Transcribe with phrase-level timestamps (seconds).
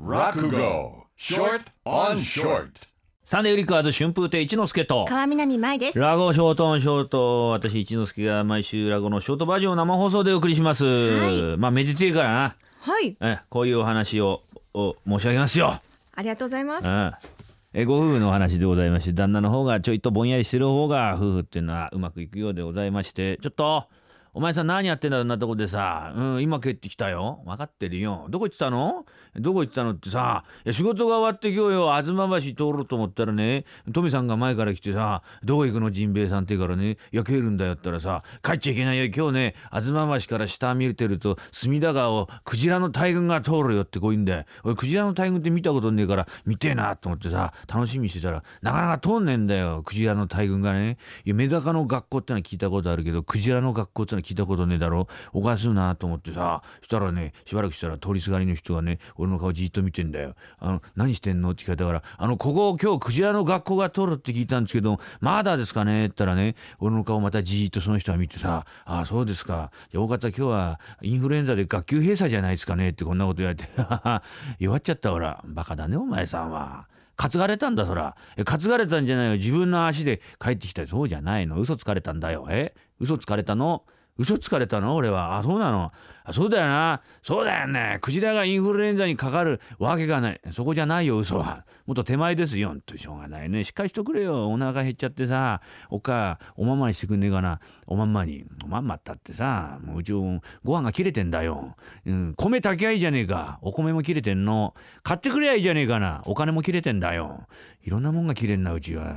[0.00, 1.06] Rakugo.
[1.16, 2.70] Short on Short.
[3.24, 5.04] サンデーウリックアーズ春風亭一之輔と。
[5.06, 5.98] 川南舞です。
[5.98, 11.58] ラゴショートオンショート私一之輔が毎週ラゴのショートバージョンを生放送でお送りします、はい。
[11.58, 12.28] まあめでてえから。
[12.28, 14.42] なはい、えこういうお話を
[14.72, 15.80] お申し上げますよ、
[16.14, 16.86] ありがとうございます。
[16.86, 17.12] うん。
[17.74, 23.88] えご夫婦のお話でございまして旦那の方がちょいとぼんやりしてる方が夫婦っていうのはうまくいくようでございましてちょっと
[24.34, 27.42] お前さん何やってんだろんなとこでさ、うん、今帰ってきたよ。
[27.44, 28.26] 分かってるよ。
[28.30, 29.04] どこ行ってたの？
[29.36, 31.92] どこ行ってたのってさいや仕事が終わって今日よ。
[32.02, 39.04] 東橋通ろうと思ったらねトミさんが前から来てさ「どこ行くのジンベエさん」ってからね「いや帰るんだよ」ったらさ「帰っちゃいけないよ。
[39.06, 44.44] 今日ね東橋から下見てると隅田川をクジラの大群が通るよ」ってこう言うんだよ。
[44.64, 49.82] 俺クジラの大群って見たことねえから見てえなと思ってさ楽しみにしてたらなかなか通んねえんだよ。
[49.84, 50.98] クジラの大群がね。
[51.24, 55.08] いやメダカの学校ってのは聞いたことあるけどクジラの学校ってのは聞いたことねえだろ。
[55.32, 56.62] おかしいなと思ってさ。
[56.82, 60.34] したらねしばらくしたら通りすがりの人がね俺の顔じっと見てんだよ。
[60.58, 66.06] あの何してんのって聞かれたからあのここ今日クジラの学校が通るって聞いたんですけどまだですかね？
[66.06, 69.70] って言ったらね俺の顔またじーっとその人が見てさああそうですか。
[69.90, 72.90] じゃあ大方今日はインフルエンザで学級閉鎖じゃないですかね？
[72.90, 73.68] ってこんなこと言われて。
[74.58, 75.42] 弱っちゃったほら。
[75.46, 76.86] バカだねお前さんは。
[77.16, 78.16] 担がれたんだそら。
[78.36, 79.36] え担がれたんじゃないよ。
[79.36, 80.86] 自分の足で帰ってきた。
[80.86, 81.58] そうじゃないの。
[81.58, 82.46] 嘘つかれたんだよ。
[82.48, 82.74] え？
[83.00, 83.84] 嘘つかれたの？
[84.18, 84.94] 嘘つかれたの？
[84.96, 85.38] 俺は。
[85.38, 85.92] あそうなの。
[86.32, 87.02] そうだよな。
[87.22, 87.98] そうだよね。
[88.00, 90.40] クジラがインフルエンザにかかるわけがない。
[90.52, 91.64] そこじゃないよ嘘は。
[91.86, 92.76] もっと手前ですよ。
[92.84, 93.64] としょうがないね。
[93.64, 94.50] しっかりしとくれよ。
[94.50, 95.62] お腹減っちゃってさ。
[95.90, 97.60] おかおまんまにしてくんねえかな。
[97.86, 98.44] おまんまに。
[98.64, 99.78] おまんまったってさ。
[99.82, 100.40] もううちご
[100.72, 103.58] 飯が切れてんだよ、うん、米炊きゃいいじゃねえか。
[103.62, 104.74] お米も切れてんの。
[105.02, 106.22] 買ってくれやいいじゃねえかな。
[106.26, 107.46] お金も切れてんだよ。
[107.84, 109.16] いろんなもんが切れんなうちは。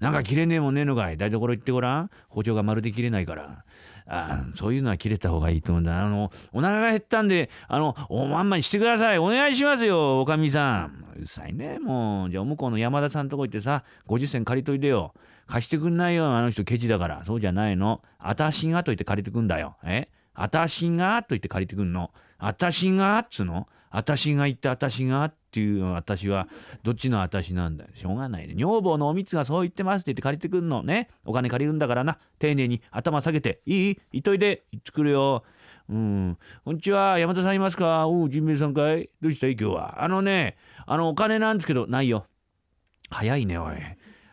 [0.00, 1.16] なんか切れねえもんねえのかい。
[1.16, 2.10] 台所行ってごらん。
[2.28, 3.64] 包丁がまるで切れないから。
[4.06, 6.04] あそういうのは切れた方がいいと思うんだ。
[6.04, 9.18] あのお腹が減ったんであのおまんまにしてください。
[9.18, 11.04] お願いしますよおかみさん。
[11.16, 12.30] うるさいねもう。
[12.30, 15.14] じゃあ向こうの山田さんとこ行ってさ50銭借りといてよ。
[15.46, 17.22] 貸してくんないよあの人ケチだから。
[17.26, 18.02] そうじゃないの。
[18.18, 19.76] あたしがと言って借りてくんだよ。
[19.84, 20.08] え？
[20.34, 22.10] あたしがと言って借りてくんの。
[22.38, 23.68] あたしがっつの？
[23.90, 26.48] あたしが言ってあたしがっていう私は
[26.82, 27.90] どっちの私なんだよ。
[27.94, 28.54] しょうがないね。
[28.56, 35.44] 女房のおみつがそう言ってますって言って借りてくんのねお金借りるんだからな丁寧に頭下げていい言っといて言ってくるよ
[35.86, 36.38] うん。
[36.64, 37.18] こんにちは。
[37.18, 38.08] 山田さんいますか？
[38.08, 39.10] おうジンベエさんかい？
[39.20, 39.52] どうしたい？
[39.52, 40.02] 今日は。
[40.02, 40.56] あのね
[40.86, 42.26] あのお金なんですけどないよ。
[43.10, 43.76] 早いねおい。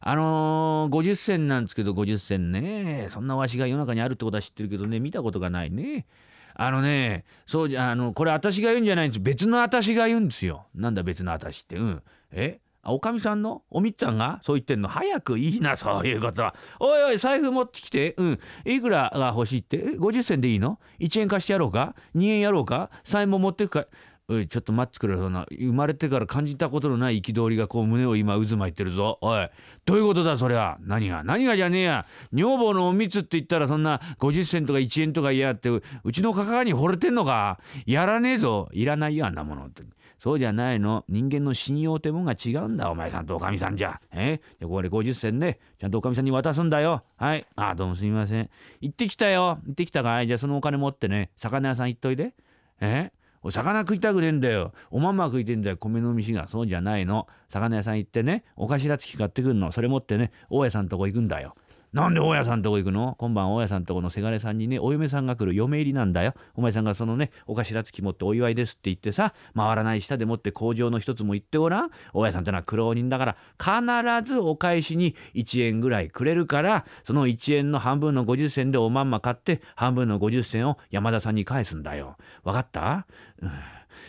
[0.00, 3.06] あのー、50銭なんですけど50銭ね。
[3.08, 5.00] そんなわしが世の中にあるってことは知ってるけどね。
[5.00, 6.06] 見たことがないね。
[6.54, 9.20] あのねそうじゃあのこれ私が言うんじゃないんです。
[9.20, 10.66] 別の私が言うんですよ。
[10.74, 11.76] なんだ別の私って？
[11.76, 12.02] うん。
[12.30, 12.60] え？
[12.60, 13.62] あおかみさんの？
[13.70, 14.88] おみっちゃんがそう言ってんの？
[14.88, 16.54] 早くいいなそういうことは。
[16.80, 18.14] おいおい財布持ってきて。
[18.16, 18.40] うん。
[18.64, 23.86] いくらが欲しいって？50銭でいいの？1円貸してやろうか？2円やろうか？3円も持ってくか？
[24.30, 29.16] おいちょっと待ってくれそんな生まれてから感じたことのない憤りがこう胸を今渦巻いてるぞ。
[29.22, 29.48] おい。
[29.86, 30.76] どういうことだそれは？
[30.82, 31.24] 何が？
[31.24, 32.06] 何がじゃねえや。
[32.30, 35.82] 女房のおみつって言ったらそんな50銭とか1円とか嫌ってう
[36.12, 37.58] ちのかかに惚れてんのか？
[37.86, 38.68] やらねえぞ。
[38.72, 39.64] いらないよあんなもの。
[39.64, 39.82] って
[40.18, 41.04] そうじゃないの。
[41.08, 42.90] 人間の信用ってもんが違うんだ。
[42.90, 44.00] お前さんとおかみさんじゃ。
[44.12, 44.40] え？
[44.58, 45.58] じゃこれ50銭ね。
[45.78, 47.04] ちゃんとおかみさんに渡すんだよ。
[47.16, 47.46] はい。
[47.56, 48.50] あどうもすみません。
[48.80, 49.58] 行ってきたよ。
[49.66, 50.26] 行ってきたかい？
[50.26, 51.30] じゃあそのお金持ってね。
[51.36, 52.34] 魚屋さん行っといで。
[52.80, 53.12] え？
[53.40, 54.72] お魚食いたくねえんだよ。
[54.90, 56.48] おまんま食いてんだよ、米の飯が。
[56.48, 57.28] そうじゃないの。
[57.48, 59.70] 魚屋さん行ってね、お頭付き買ってくんの。
[59.70, 61.54] それ持ってね、大家さんとこ行くんだよ。
[61.92, 63.14] なんで大家さんとこ行くの？
[63.18, 66.34] 今晩大家さんとこのせがれさんにね、お嫁さんが来る嫁入りなんだよ。
[66.54, 71.90] お前さんがそのね、お頭付き持ってお祝いですって言ってさ、回らない下でもって工場の一つも行ってごらん。
[72.12, 82.16] 大家さんってのは苦労人だから、必ずお返しに1円ぐらいくれるから、その1円の半分の50銭でおまんま買って、半分の50銭を山田さんに返すんだよ。
[82.44, 83.06] わかった、
[83.40, 83.50] うん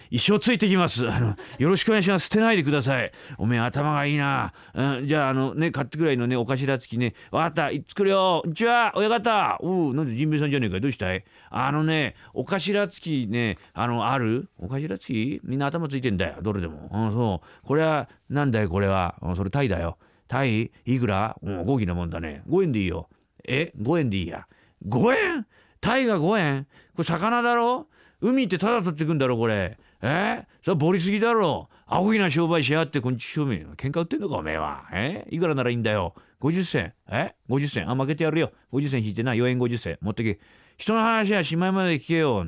[0.10, 1.10] 一生ついてきます。
[1.10, 2.26] あの、よろしくお願いします。
[2.28, 3.12] 捨てないでください。
[3.38, 4.54] おめえ頭がいいな。
[4.74, 7.14] うん、じゃあ、あのね、買ってくらいのね、お頭付きね。
[7.32, 7.84] わかった。
[7.88, 8.42] 作るよ。
[8.44, 8.92] こんにちは。
[8.96, 9.58] 親方。
[9.62, 10.80] おう、なんでジンベエさんじゃねえか。
[10.80, 11.24] どうしたい？
[11.50, 14.50] あのね、お頭付きね、あの、ある？
[14.58, 15.42] お頭付き？
[15.44, 16.38] みんな頭ついてんだよ。
[16.42, 16.90] どれでも。
[16.92, 17.68] うん、そう。
[17.68, 19.16] これは、なんだよ、これは。
[19.36, 19.98] それタイだよ。
[20.28, 20.72] タイ？
[20.86, 21.38] いくら？
[21.42, 22.44] うん、合議なもんだね。
[22.50, 23.10] 5円でいいよ。
[23.48, 24.48] え ?5 円でいいや。
[24.88, 25.46] 5円？
[25.82, 26.68] タイが5円？
[26.96, 27.88] これ魚だろ？
[28.22, 30.46] 海ってただ取ってくんだろこれえ？
[30.64, 35.28] それボリすぎだろアホぎな商売しやってこんち正面喧嘩売ってんのかおめえはえ？
[35.30, 40.40] いくらならいいんだよ50銭え？50銭あ負けてやるよ50銭引いてな4円50銭持ってけ
[40.78, 42.46] 人の話はしまいまで聞けよ。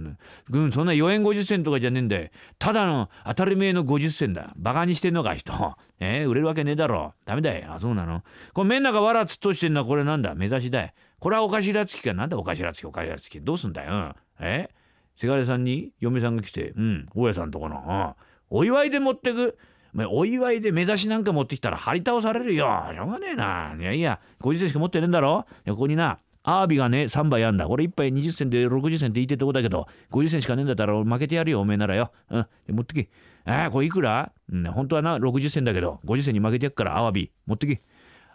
[0.50, 2.30] うん、そんな4円50銭とかじゃねえんだよ。
[2.60, 4.54] ただの当たり前の50銭だ。
[4.56, 5.52] バカにしてんのか、人。
[6.00, 6.24] え？
[6.26, 7.14] ー、売れるわけねえだろ。
[7.26, 7.74] ダメだよ。
[7.74, 8.24] あ、そうなの？
[8.54, 10.34] これ目ん中わらつっとしてんのはこれなんだ？
[10.34, 10.92] 目指しだよ。
[11.20, 12.14] これはお頭付きか。
[12.14, 13.44] なんだお頭付き、お頭付き。
[13.44, 14.16] どうすんだよ。
[14.40, 14.70] え？
[15.22, 18.16] せがれさんに嫁さんが来て、うん、大家さんとこの、
[18.50, 19.56] うん、お祝いで持ってく
[20.10, 22.66] お祝いで目指しなんか持ってきたら張り倒されるよ。
[22.92, 23.76] しょうがねえな。
[23.80, 24.20] いやいや。
[24.40, 25.46] 50銭しか持ってねえんだろ。
[25.68, 27.68] ここになアワビがね3杯あんだ。
[27.68, 32.12] これ1杯20銭で60銭って言ってとこだけど50銭しかねえんだったら負けてやるよおめえならよ。
[32.32, 33.10] うん持ってき。
[33.46, 37.78] ああこれいくら、うん、本当はな60銭だけど50銭に負けてやっからアワビ持ってき。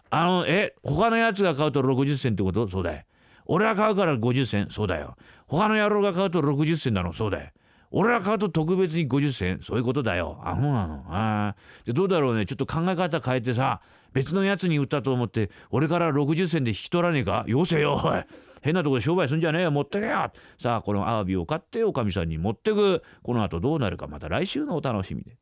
[0.09, 2.69] あのえ他のやつが買うと60銭ってこと？
[2.69, 3.03] そうだよ
[3.47, 4.67] 俺が買うから50銭。
[4.69, 5.15] そうだよ。
[5.47, 7.13] 他の野郎が買うと60銭なの。
[7.13, 7.51] そうだよ。
[7.89, 9.59] 俺が買うと特別に50銭。
[9.63, 10.39] そういうことだよ。
[10.43, 11.05] あそうなの。
[11.07, 11.55] あ
[11.85, 12.45] でどうだろうね。
[12.45, 13.81] ちょっと考え方変えてさ
[14.13, 17.45] 別のやつに売ったと思って俺から60銭で引き取らねえか？
[17.47, 18.25] よせよ
[18.61, 19.71] 変なとこで商売すんじゃねえよ。
[19.71, 20.31] 持ってけよ。
[20.59, 23.01] さあこのアワビを買っておかみさんに持ってく。
[23.23, 24.07] この後どうなるか。
[24.07, 25.37] また来週のお楽しみで。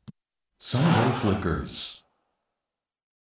[0.62, 2.05] Sunday Flickers.